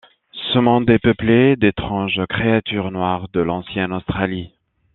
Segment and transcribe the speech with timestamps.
[0.33, 4.51] Ce monde est peuplé d'étranges créatures noires de l'ancienne Australie.